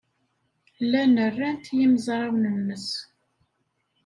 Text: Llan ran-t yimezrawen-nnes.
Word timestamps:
Llan 0.89 1.15
ran-t 1.35 1.63
yimezrawen-nnes. 1.77 2.87